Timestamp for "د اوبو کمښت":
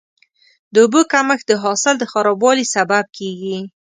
0.73-1.45